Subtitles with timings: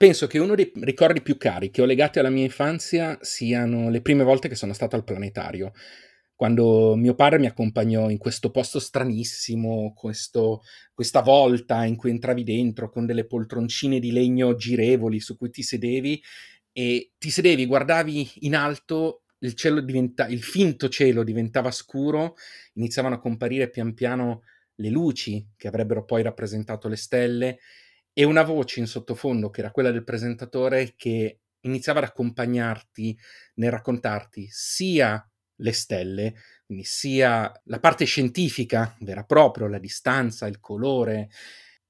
[0.00, 4.00] Penso che uno dei ricordi più cari che ho legati alla mia infanzia siano le
[4.00, 5.72] prime volte che sono stato al planetario.
[6.34, 10.62] Quando mio padre mi accompagnò in questo posto stranissimo, questo,
[10.94, 15.62] questa volta in cui entravi dentro con delle poltroncine di legno girevoli su cui ti
[15.62, 16.22] sedevi
[16.72, 22.36] e ti sedevi, guardavi in alto, il, cielo diventa, il finto cielo diventava scuro,
[22.72, 24.44] iniziavano a comparire pian piano
[24.76, 27.58] le luci che avrebbero poi rappresentato le stelle
[28.20, 33.18] e una voce in sottofondo che era quella del presentatore che iniziava ad accompagnarti
[33.54, 36.34] nel raccontarti sia le stelle,
[36.66, 41.30] quindi sia la parte scientifica vera proprio, la distanza, il colore,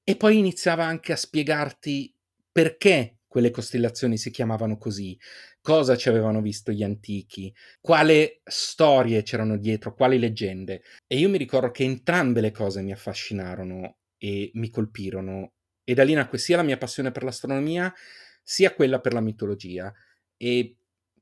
[0.05, 2.15] e poi iniziava anche a spiegarti
[2.49, 5.19] perché quelle costellazioni si chiamavano così,
[5.59, 10.81] cosa ci avevano visto gli antichi, quale storie c'erano dietro, quali leggende.
[11.07, 15.55] E io mi ricordo che entrambe le cose mi affascinarono e mi colpirono.
[15.91, 17.93] E da lì nacque sia la mia passione per l'astronomia,
[18.41, 19.93] sia quella per la mitologia.
[20.37, 20.77] E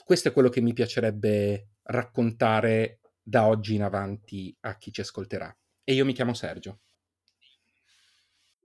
[0.06, 5.52] questo è quello che mi piacerebbe raccontare da oggi in avanti a chi ci ascolterà.
[5.84, 6.82] E io mi chiamo Sergio.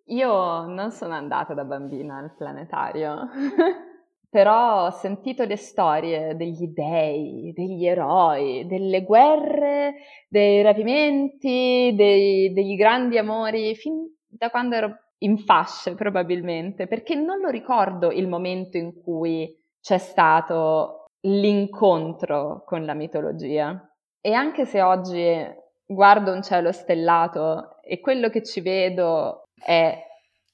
[0.08, 3.26] Io non sono andata da bambina al planetario,
[4.28, 9.94] però ho sentito le storie degli dei, degli eroi, delle guerre,
[10.28, 17.38] dei rapimenti, dei, degli grandi amori, fin da quando ero in fasce probabilmente, perché non
[17.38, 23.88] lo ricordo il momento in cui c'è stato l'incontro con la mitologia.
[24.20, 25.22] E anche se oggi
[25.86, 29.98] guardo un cielo stellato e quello che ci vedo è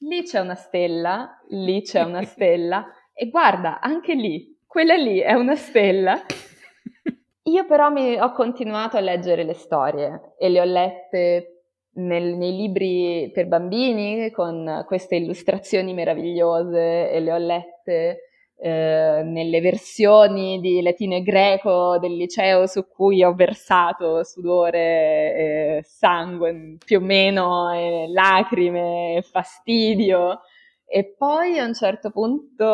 [0.01, 5.35] lì c'è una stella, lì c'è una stella e guarda, anche lì, quella lì è
[5.35, 6.21] una stella.
[7.45, 11.60] Io però mi, ho continuato a leggere le storie e le ho lette
[11.95, 18.19] nel, nei libri per bambini con queste illustrazioni meravigliose e le ho lette
[18.63, 25.81] eh, nelle versioni di latino e greco del liceo su cui ho versato sudore, eh,
[25.83, 30.41] sangue più o meno, eh, lacrime, fastidio.
[30.85, 32.65] E poi a un certo punto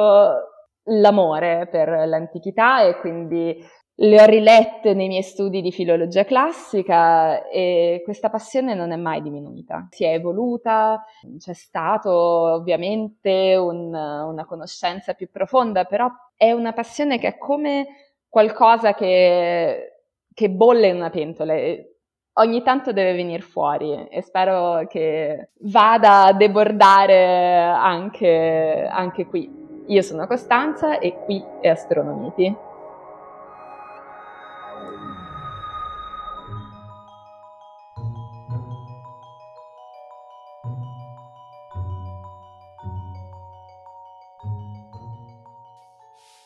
[0.88, 3.56] l'amore per l'antichità e quindi
[3.98, 9.22] le ho rilette nei miei studi di filologia classica e questa passione non è mai
[9.22, 9.88] diminuita.
[9.90, 11.02] Si è evoluta,
[11.38, 17.86] c'è stato ovviamente un, una conoscenza più profonda, però è una passione che è come
[18.28, 20.02] qualcosa che,
[20.34, 21.54] che bolle in una pentola.
[22.38, 29.64] Ogni tanto deve venire fuori e spero che vada a debordare anche, anche qui.
[29.86, 32.74] Io sono Costanza e qui è Astronomiti.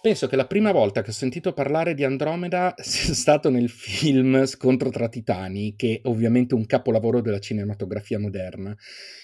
[0.02, 4.46] Penso che la prima volta che ho sentito parlare di Andromeda sia stato nel film
[4.46, 8.74] Scontro tra Titani, che è ovviamente un capolavoro della cinematografia moderna,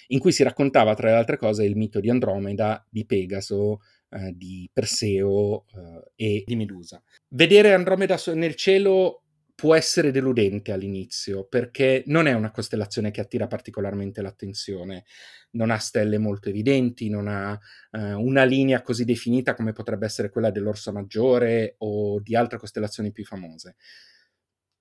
[0.08, 4.32] in cui si raccontava tra le altre cose il mito di Andromeda, di Pegaso, eh,
[4.34, 7.02] di Perseo eh, e di Medusa.
[7.28, 9.22] Vedere Andromeda nel cielo
[9.56, 15.06] può essere deludente all'inizio perché non è una costellazione che attira particolarmente l'attenzione,
[15.52, 17.58] non ha stelle molto evidenti, non ha
[17.92, 23.12] eh, una linea così definita come potrebbe essere quella dell'Orsa Maggiore o di altre costellazioni
[23.12, 23.76] più famose.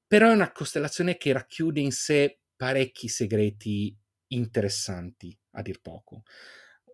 [0.05, 3.97] Però è una costellazione che racchiude in sé parecchi segreti
[4.27, 6.23] interessanti, a dir poco.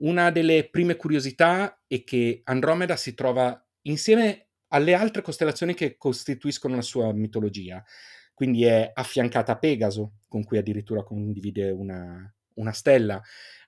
[0.01, 6.75] Una delle prime curiosità è che Andromeda si trova insieme alle altre costellazioni che costituiscono
[6.75, 7.83] la sua mitologia.
[8.33, 13.21] Quindi è affiancata a Pegaso, con cui addirittura condivide una, una stella.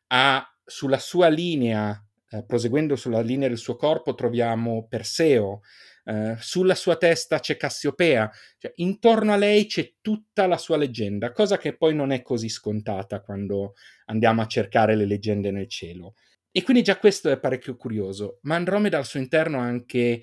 [0.07, 5.61] Ha sulla sua linea, eh, proseguendo sulla linea del suo corpo, troviamo Perseo.
[6.05, 11.31] Eh, sulla sua testa c'è Cassiopea, cioè, intorno a lei c'è tutta la sua leggenda,
[11.31, 13.75] cosa che poi non è così scontata quando
[14.05, 16.15] andiamo a cercare le leggende nel cielo.
[16.51, 20.21] E quindi già questo è parecchio curioso, ma Andromeda al suo interno ha anche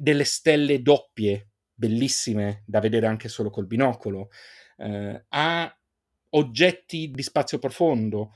[0.00, 4.30] delle stelle doppie, bellissime da vedere anche solo col binocolo,
[4.78, 5.78] eh, ha
[6.30, 8.32] oggetti di spazio profondo,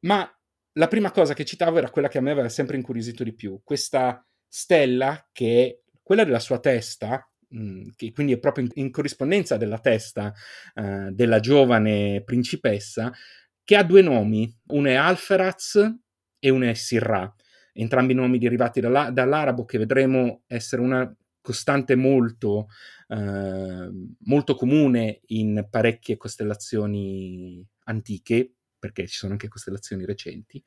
[0.00, 0.26] ma
[0.72, 3.60] la prima cosa che citavo era quella che a me aveva sempre incuriosito di più,
[3.62, 9.58] questa stella che è quella della sua testa, mm, che quindi è proprio in, corrispondenza
[9.58, 10.32] della testa
[10.74, 13.12] eh, della giovane principessa,
[13.62, 15.74] che ha due nomi, uno è Alferaz
[16.38, 17.30] e uno è Sirra
[17.82, 22.68] entrambi nomi derivati dalla, dall'arabo, che vedremo essere una costante molto,
[23.08, 23.90] eh,
[24.20, 30.62] molto comune in parecchie costellazioni antiche, perché ci sono anche costellazioni recenti,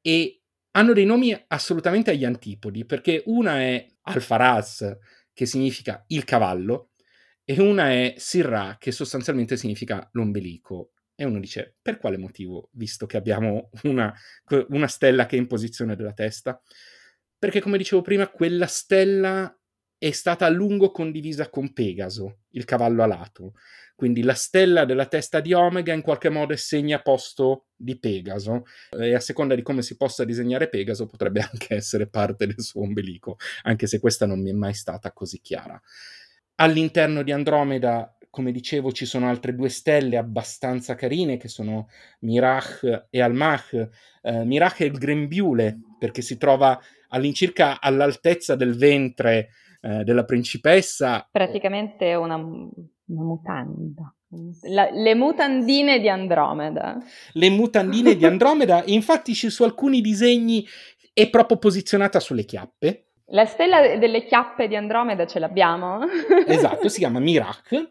[0.00, 0.40] e
[0.72, 4.96] hanno dei nomi assolutamente agli antipodi, perché una è Alfaraz,
[5.32, 6.90] che significa il cavallo,
[7.44, 10.92] e una è Sirra, che sostanzialmente significa l'ombelico.
[11.20, 14.10] E uno dice, per quale motivo, visto che abbiamo una,
[14.68, 16.58] una stella che è in posizione della testa?
[17.38, 19.54] Perché, come dicevo prima, quella stella
[19.98, 23.52] è stata a lungo condivisa con Pegaso, il cavallo alato.
[23.94, 28.62] Quindi la stella della testa di Omega in qualche modo è segnaposto di Pegaso
[28.98, 32.80] e a seconda di come si possa disegnare Pegaso potrebbe anche essere parte del suo
[32.80, 35.78] ombelico, anche se questa non mi è mai stata così chiara.
[36.54, 41.88] All'interno di Andromeda, come dicevo, ci sono altre due stelle abbastanza carine che sono
[42.20, 43.88] Mirach e Almach.
[44.22, 49.48] Eh, Mirach è il grembiule perché si trova all'incirca all'altezza del ventre
[49.82, 51.28] eh, della principessa.
[51.30, 52.72] Praticamente una, una
[53.06, 54.14] mutanda.
[54.68, 56.98] La, le mutandine di Andromeda.
[57.32, 60.64] Le mutandine di Andromeda, infatti su alcuni disegni
[61.12, 63.09] è proprio posizionata sulle chiappe.
[63.30, 66.00] La stella delle chiappe di Andromeda ce l'abbiamo.
[66.46, 67.88] esatto, si chiama Mirak.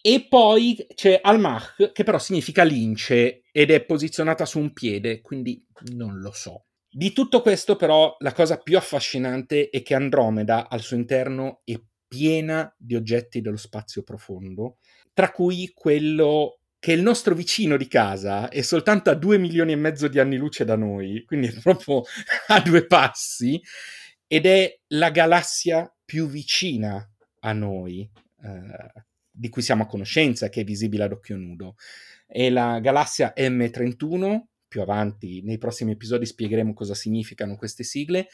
[0.00, 5.64] E poi c'è Almach, che però significa lince ed è posizionata su un piede, quindi
[5.94, 6.66] non lo so.
[6.90, 11.78] Di tutto questo, però, la cosa più affascinante è che Andromeda al suo interno è
[12.06, 14.78] piena di oggetti dello spazio profondo,
[15.12, 19.76] tra cui quello che il nostro vicino di casa è soltanto a due milioni e
[19.76, 22.02] mezzo di anni luce da noi, quindi è proprio
[22.48, 23.60] a due passi,
[24.28, 27.10] ed è la galassia più vicina
[27.40, 28.08] a noi,
[28.42, 31.76] eh, di cui siamo a conoscenza, che è visibile ad occhio nudo.
[32.26, 38.28] È la galassia M31, più avanti nei prossimi episodi spiegheremo cosa significano queste sigle,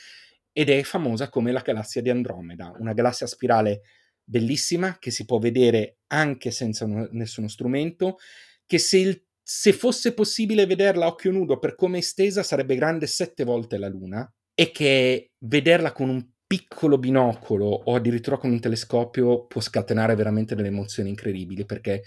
[0.52, 3.82] ed è famosa come la galassia di Andromeda, una galassia spirale
[4.24, 8.18] bellissima che si può vedere anche senza un, nessuno strumento,
[8.66, 12.74] che se, il, se fosse possibile vederla a occhio nudo per come è stesa sarebbe
[12.74, 18.50] grande sette volte la Luna e che vederla con un piccolo binocolo o addirittura con
[18.50, 22.02] un telescopio può scatenare veramente delle emozioni incredibili perché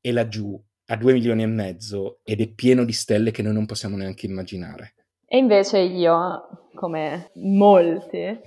[0.00, 3.66] è laggiù a due milioni e mezzo ed è pieno di stelle che noi non
[3.66, 4.94] possiamo neanche immaginare.
[5.26, 8.40] E invece io, come molti,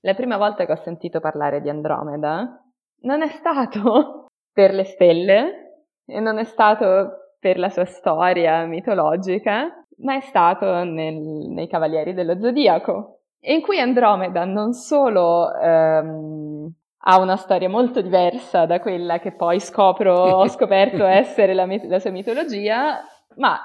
[0.00, 2.62] la prima volta che ho sentito parlare di Andromeda
[3.00, 9.81] non è stato per le stelle e non è stato per la sua storia mitologica,
[9.98, 16.72] ma è stato nel, nei Cavalieri dello Zodiaco, in cui Andromeda non solo ehm,
[17.04, 21.98] ha una storia molto diversa da quella che poi scopro, ho scoperto essere la, la
[21.98, 23.00] sua mitologia,
[23.36, 23.58] ma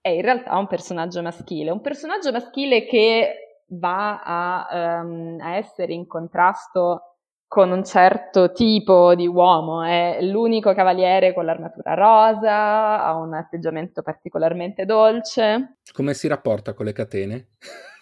[0.00, 5.92] è in realtà un personaggio maschile, un personaggio maschile che va a, um, a, essere
[5.92, 7.09] in contrasto
[7.50, 14.02] con un certo tipo di uomo, è l'unico cavaliere con l'armatura rosa, ha un atteggiamento
[14.02, 15.78] particolarmente dolce.
[15.92, 17.48] Come si rapporta con le catene?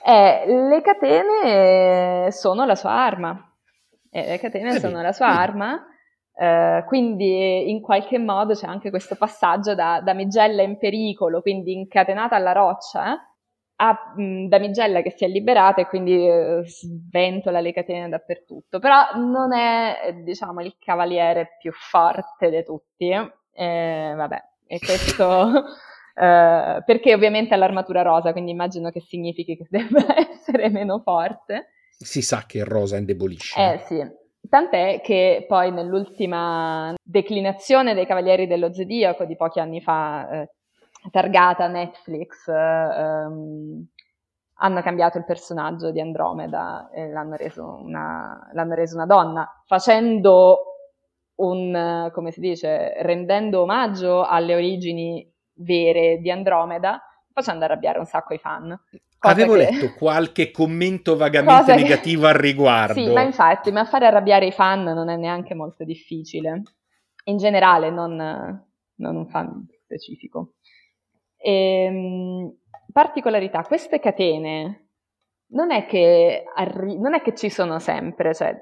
[0.05, 3.55] Eh, le catene sono la sua arma,
[4.11, 5.83] e le catene eh sono la sua arma,
[6.35, 12.37] eh, quindi in qualche modo c'è anche questo passaggio da damigella in pericolo, quindi incatenata
[12.37, 13.28] alla roccia,
[13.81, 18.79] a mh, damigella che si è liberata e quindi eh, sventola le catene dappertutto.
[18.79, 23.11] Però non è, diciamo, il cavaliere più forte di tutti.
[23.53, 25.51] Eh, vabbè, e questo...
[26.15, 31.69] Uh, perché ovviamente ha l'armatura rosa, quindi immagino che significhi che debba essere meno forte
[31.99, 33.61] si sa che il rosa indebolisce.
[33.61, 34.00] Eh sì,
[34.49, 40.50] tant'è che poi nell'ultima declinazione dei Cavalieri dello Zodiaco di pochi anni fa, eh,
[41.11, 43.87] targata Netflix, eh, ehm,
[44.61, 50.62] hanno cambiato il personaggio di Andromeda e l'hanno reso una, l'hanno reso una donna, facendo
[51.37, 57.00] un, come si dice, rendendo omaggio alle origini vere di Andromeda,
[57.33, 58.77] facendo arrabbiare un sacco i fan.
[59.21, 59.59] Avevo che...
[59.59, 61.83] letto qualche commento vagamente che...
[61.83, 62.95] negativo al riguardo.
[62.95, 66.62] Sì, ma infatti, ma fare arrabbiare i fan non è neanche molto difficile.
[67.25, 70.55] In generale, non, non un fan specifico.
[71.38, 71.52] E,
[71.85, 72.57] ehm,
[72.92, 74.88] particolarità, queste catene
[75.52, 78.54] non è, che arri- non è che ci sono sempre, cioè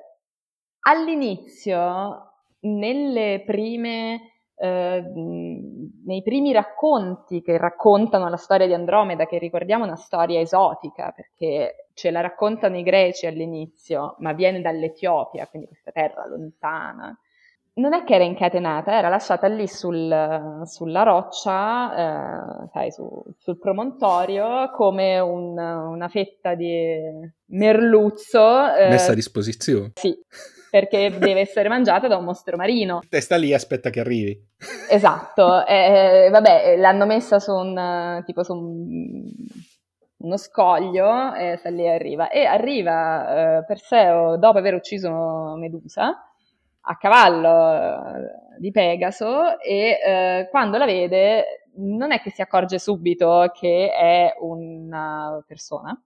[0.80, 5.02] all'inizio, nelle prime eh,
[6.06, 11.88] nei primi racconti che raccontano la storia di Andromeda, che ricordiamo una storia esotica, perché
[11.95, 17.18] ce la raccontano i greci all'inizio, ma viene dall'Etiopia, quindi questa terra lontana.
[17.78, 23.59] Non è che era incatenata, era lasciata lì sul, sulla roccia, eh, sai, su, sul
[23.59, 26.99] promontorio, come un, una fetta di
[27.49, 28.73] merluzzo.
[28.75, 29.92] Eh, Messa a disposizione.
[29.97, 30.18] Sì,
[30.71, 33.02] perché deve essere mangiata da un mostro marino.
[33.11, 34.42] Testa lì, aspetta che arrivi.
[34.88, 39.23] Esatto, eh, vabbè, l'hanno messa su un, tipo su un,
[40.16, 42.30] uno scoglio e sta lì e arriva.
[42.30, 46.23] E arriva eh, Perseo dopo aver ucciso Medusa
[46.88, 52.78] a cavallo eh, di Pegaso e eh, quando la vede non è che si accorge
[52.78, 55.99] subito che è una persona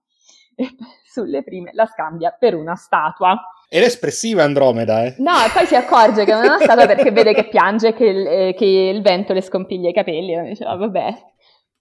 [0.55, 0.67] e
[1.05, 3.39] sulle prime la scambia per una statua.
[3.69, 5.15] Era espressiva Andromeda, eh?
[5.19, 8.47] No, e poi si accorge che non è una statua perché vede che piange che,
[8.47, 10.33] eh, che, il vento le scompiglia i capelli.
[10.33, 11.13] E dice, oh, vabbè.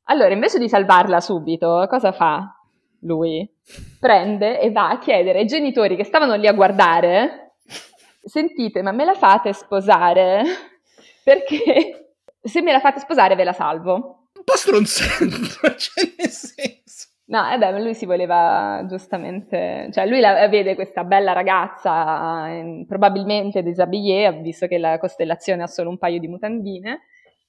[0.04, 2.54] Allora, invece di salvarla subito, cosa fa
[3.00, 3.49] lui?
[3.99, 7.39] Prende e va a chiedere ai genitori che stavano lì a guardare,
[8.23, 10.43] sentite, ma me la fate sposare?
[11.25, 14.29] Perché se me la fate sposare ve la salvo.
[14.35, 17.09] Un po' stronzetto, cioè nel senso.
[17.31, 22.85] No, eh beh, lui si voleva giustamente, cioè lui la, vede questa bella ragazza, eh,
[22.89, 27.03] probabilmente disabillée, visto che la costellazione ha solo un paio di mutandine.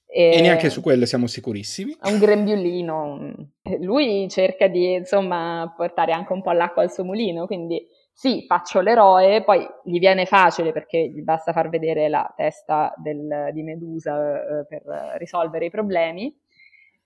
[0.06, 1.96] E, e neanche su quello siamo sicurissimi.
[1.98, 3.34] Ha un grembiulino.
[3.80, 8.80] Lui cerca di, insomma, portare anche un po' l'acqua al suo mulino, quindi sì, faccio
[8.80, 14.60] l'eroe, poi gli viene facile perché gli basta far vedere la testa del, di Medusa
[14.60, 14.82] eh, per
[15.16, 16.34] risolvere i problemi,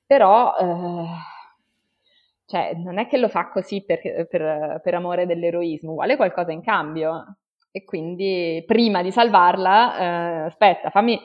[0.04, 0.54] però...
[0.58, 1.34] Eh,
[2.46, 6.62] cioè, non è che lo fa così per, per, per amore dell'eroismo, vuole qualcosa in
[6.62, 7.38] cambio.
[7.72, 11.20] E quindi prima di salvarla, eh, aspetta, fammi,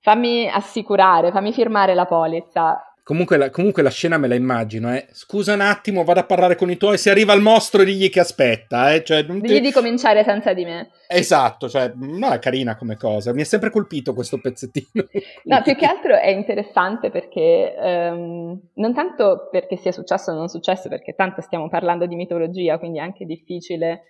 [0.00, 2.93] fammi assicurare, fammi firmare la polizza.
[3.04, 5.06] Comunque la, comunque la, scena me la immagino, eh.
[5.12, 6.96] Scusa un attimo, vado a parlare con i tuoi.
[6.96, 9.04] Se arriva il mostro, digli che aspetta, eh.
[9.04, 9.60] Cioè, digli ti...
[9.60, 10.88] di cominciare senza di me.
[11.06, 13.34] Esatto, cioè, no, è carina come cosa.
[13.34, 15.04] Mi è sempre colpito questo pezzettino.
[15.44, 20.48] no, più che altro è interessante perché, um, non tanto perché sia successo o non
[20.48, 24.04] successo, perché tanto stiamo parlando di mitologia, quindi è anche difficile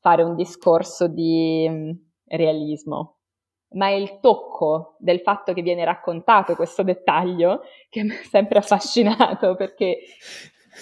[0.00, 3.19] fare un discorso di um, realismo
[3.72, 8.58] ma è il tocco del fatto che viene raccontato questo dettaglio che mi ha sempre
[8.58, 9.98] affascinato perché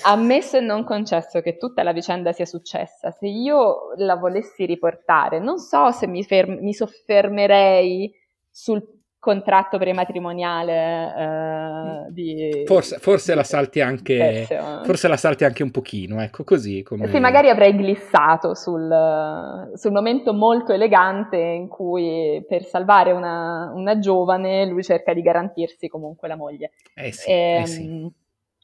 [0.04, 5.38] ammesso e non concesso che tutta la vicenda sia successa, se io la volessi riportare,
[5.38, 8.12] non so se mi, ferm- mi soffermerei
[8.50, 14.46] sul contratto prematrimoniale eh, di forse, forse la salti anche
[14.84, 17.08] forse la salti anche un pochino ecco così come...
[17.08, 23.98] sì magari avrei glissato sul, sul, momento molto elegante in cui per salvare una, una,
[23.98, 27.82] giovane lui cerca di garantirsi comunque la moglie eh sì, e, eh sì.
[27.82, 28.12] Ehm,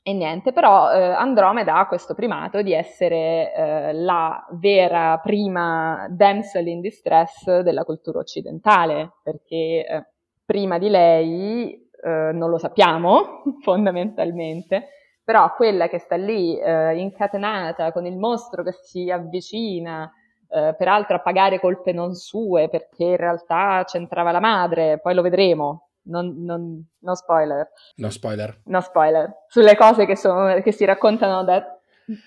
[0.07, 6.67] e niente, però eh, Andromeda ha questo primato di essere eh, la vera prima damsel
[6.67, 10.07] in distress della cultura occidentale, perché eh,
[10.45, 11.73] prima di lei
[12.05, 14.89] eh, non lo sappiamo fondamentalmente,
[15.25, 20.11] però quella che sta lì eh, incatenata con il mostro che si avvicina,
[20.49, 25.23] eh, peraltro a pagare colpe non sue perché in realtà c'entrava la madre, poi lo
[25.23, 25.89] vedremo.
[26.07, 27.67] Non, non, no spoiler.
[27.97, 28.61] No spoiler.
[28.65, 29.33] No spoiler.
[29.49, 31.65] Sulle cose che, sono, che si raccontano da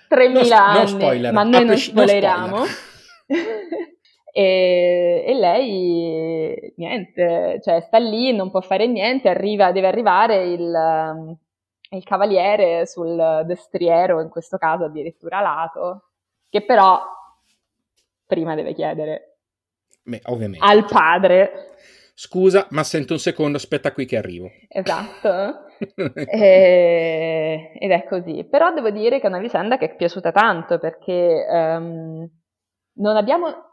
[0.08, 1.32] 3000 no, anni, no spoiler.
[1.34, 2.58] ma noi non spoileriamo.
[2.58, 2.66] No
[4.38, 11.38] E, e, lei, niente, cioè sta lì, non può fare niente, arriva, deve arrivare il,
[11.90, 16.10] il cavaliere sul destriero, in questo caso addirittura lato,
[16.50, 17.02] che però
[18.28, 19.38] prima deve chiedere
[20.04, 20.64] Beh, ovviamente.
[20.64, 21.74] al padre.
[22.14, 24.52] Scusa, ma sento un secondo, aspetta qui che arrivo.
[24.68, 25.66] Esatto.
[26.14, 28.44] e, ed è così.
[28.48, 32.30] Però devo dire che è una vicenda che è piaciuta tanto perché um,
[32.98, 33.67] non abbiamo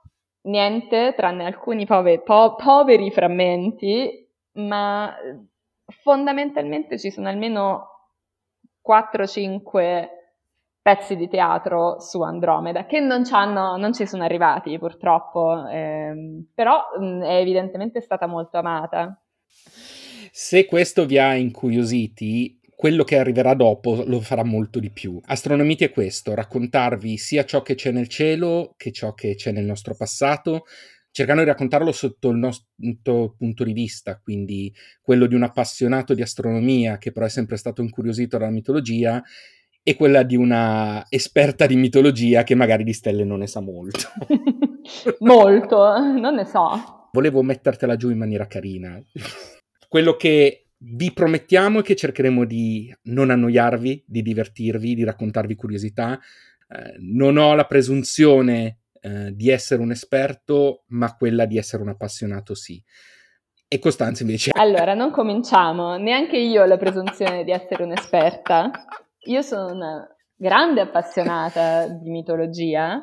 [0.45, 5.15] niente tranne alcuni poveri, po- poveri frammenti, ma
[5.87, 7.89] fondamentalmente ci sono almeno
[8.87, 10.09] 4-5
[10.83, 17.23] pezzi di teatro su Andromeda che non, non ci sono arrivati purtroppo, ehm, però mh,
[17.23, 19.19] è evidentemente stata molto amata.
[20.31, 25.21] Se questo vi ha incuriositi, quello che arriverà dopo lo farà molto di più.
[25.27, 29.65] Astronomiti è questo, raccontarvi sia ciò che c'è nel cielo che ciò che c'è nel
[29.65, 30.65] nostro passato,
[31.11, 36.23] cercando di raccontarlo sotto il nostro punto di vista, quindi quello di un appassionato di
[36.23, 39.23] astronomia che però è sempre stato incuriosito dalla mitologia
[39.87, 44.09] e quella di una esperta di mitologia che magari di stelle non ne sa molto.
[45.21, 47.09] molto, non ne so.
[47.13, 49.01] Volevo mettertela giù in maniera carina.
[49.87, 56.19] Quello che vi promettiamo che cercheremo di non annoiarvi, di divertirvi, di raccontarvi curiosità.
[56.69, 61.91] Eh, non ho la presunzione eh, di essere un esperto, ma quella di essere un
[61.91, 62.83] appassionato sì.
[63.67, 64.51] E Costanza invece...
[64.57, 65.97] Allora, non cominciamo.
[65.97, 68.71] Neanche io ho la presunzione di essere un'esperta.
[69.27, 73.03] Io sono una grande appassionata di mitologia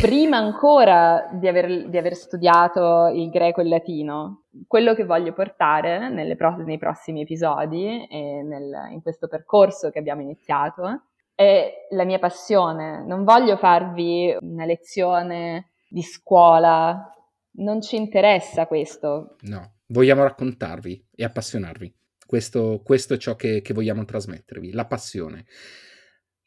[0.00, 5.32] prima ancora di aver, di aver, studiato il greco e il latino, quello che voglio
[5.32, 12.04] portare pro- nei prossimi episodi e nel, in questo percorso che abbiamo iniziato è la
[12.04, 17.12] mia passione, non voglio farvi una lezione di scuola,
[17.56, 19.36] non ci interessa questo.
[19.40, 21.92] No, vogliamo raccontarvi e appassionarvi.
[22.24, 25.44] Questo, questo è ciò che, che vogliamo trasmettervi, la passione.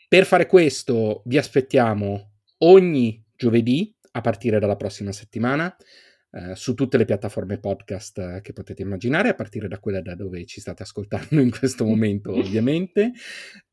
[0.07, 5.75] Per fare questo vi aspettiamo ogni giovedì a partire dalla prossima settimana
[6.35, 10.15] eh, su tutte le piattaforme podcast eh, che potete immaginare, a partire da quella da
[10.15, 13.13] dove ci state ascoltando in questo momento, ovviamente.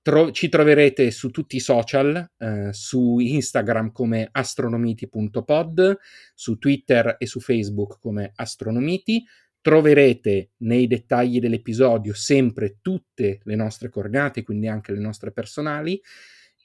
[0.01, 5.99] Tro- ci troverete su tutti i social, eh, su Instagram come astronomiti.pod,
[6.35, 9.25] su Twitter e su Facebook come astronomiti.
[9.61, 16.01] Troverete nei dettagli dell'episodio sempre tutte le nostre coordinate, quindi anche le nostre personali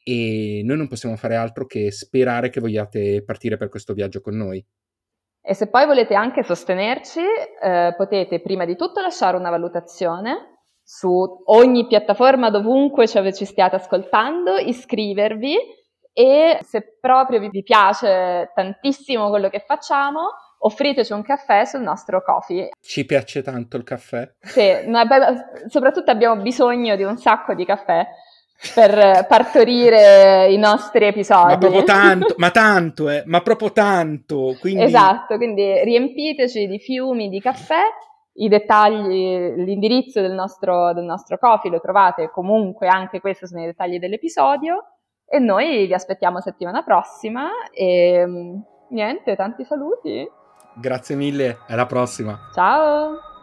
[0.09, 4.37] e noi non possiamo fare altro che sperare che vogliate partire per questo viaggio con
[4.37, 4.65] noi.
[5.41, 7.19] E se poi volete anche sostenerci,
[7.61, 11.09] eh, potete prima di tutto lasciare una valutazione su
[11.47, 15.57] ogni piattaforma dovunque ci stiate ascoltando, iscrivervi
[16.13, 22.69] e se proprio vi piace tantissimo quello che facciamo, offriteci un caffè sul nostro coffee.
[22.79, 24.25] Ci piace tanto il caffè?
[24.39, 25.05] Sì, noi,
[25.67, 28.07] soprattutto abbiamo bisogno di un sacco di caffè
[28.73, 31.53] per partorire i nostri episodi.
[31.53, 34.55] Ma proprio tanto, ma tanto, eh, ma proprio tanto.
[34.59, 34.83] Quindi...
[34.83, 37.81] Esatto, quindi riempiteci di fiumi di caffè,
[38.33, 43.65] i dettagli, l'indirizzo del nostro, del nostro coffee lo trovate comunque, anche questi sono i
[43.65, 44.93] dettagli dell'episodio
[45.25, 48.25] e noi vi aspettiamo settimana prossima e
[48.89, 50.27] niente, tanti saluti.
[50.75, 52.37] Grazie mille, alla prossima.
[52.53, 53.36] Ciao.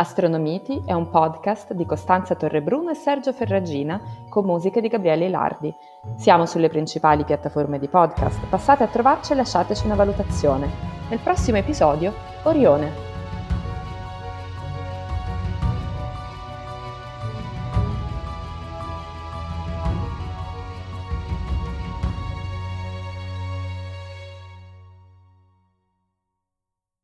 [0.00, 5.74] Astronomiti è un podcast di Costanza Torrebruno e Sergio Ferragina con musiche di Gabriele Lardi.
[6.14, 10.70] Siamo sulle principali piattaforme di podcast, passate a trovarci e lasciateci una valutazione.
[11.08, 12.14] Nel prossimo episodio,
[12.44, 13.07] Orione.